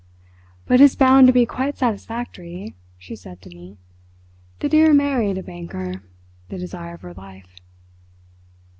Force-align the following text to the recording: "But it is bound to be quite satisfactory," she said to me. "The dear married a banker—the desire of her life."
"But 0.65 0.81
it 0.81 0.85
is 0.85 0.95
bound 0.95 1.27
to 1.27 1.31
be 1.33 1.45
quite 1.45 1.77
satisfactory," 1.77 2.73
she 2.97 3.15
said 3.15 3.39
to 3.43 3.49
me. 3.51 3.77
"The 4.57 4.67
dear 4.67 4.95
married 4.95 5.37
a 5.37 5.43
banker—the 5.43 6.57
desire 6.57 6.95
of 6.95 7.01
her 7.01 7.13
life." 7.13 7.55